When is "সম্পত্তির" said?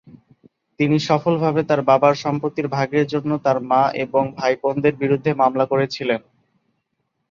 2.15-2.67